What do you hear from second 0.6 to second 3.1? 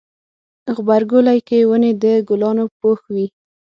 غبرګولی کې ونې د ګلانو پوښ